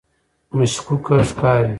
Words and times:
مشکوکه 0.57 1.15
ښکاري. 1.29 1.69